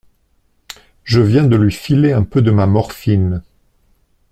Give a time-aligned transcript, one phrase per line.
[1.03, 3.43] je viens de lui filer un peu de ma morphine.